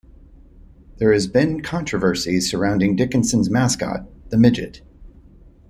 [0.97, 4.81] There has been controversy surrounding Dickinson's mascot, the Midget.